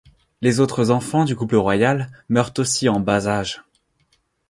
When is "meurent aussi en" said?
2.27-2.99